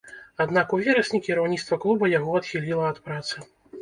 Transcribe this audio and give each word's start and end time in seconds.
Аднак 0.43 0.71
у 0.77 0.77
верасні 0.87 1.19
кіраўніцтва 1.27 1.79
клуба 1.83 2.09
яго 2.13 2.31
адхіліла 2.41 2.89
ад 2.95 3.03
працы. 3.11 3.35